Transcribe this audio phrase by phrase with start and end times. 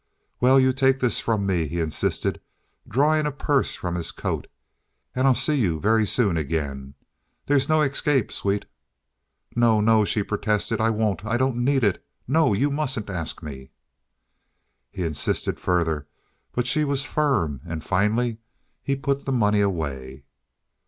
[0.39, 2.41] "Well, you take this from me," he insisted,
[2.87, 4.47] drawing a purse from his coat.
[5.13, 6.95] "And I'll see you very soon again.
[7.45, 8.65] There's no escape, sweet."
[9.55, 10.81] "No, no," she protested.
[10.81, 11.23] "I won't.
[11.23, 12.03] I don't need it.
[12.27, 13.69] No, you mustn't ask me."
[14.89, 16.07] He insisted further,
[16.51, 18.39] but she was firm, and finally
[18.81, 20.23] he put the money away.